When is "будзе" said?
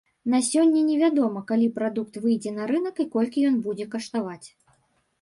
3.71-3.85